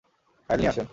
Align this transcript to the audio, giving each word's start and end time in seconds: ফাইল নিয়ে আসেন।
ফাইল 0.49 0.59
নিয়ে 0.61 0.71
আসেন। 0.73 0.87